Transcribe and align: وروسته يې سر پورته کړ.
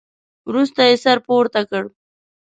وروسته 0.49 0.81
يې 0.89 0.95
سر 1.03 1.17
پورته 1.25 1.61
کړ. 1.69 1.83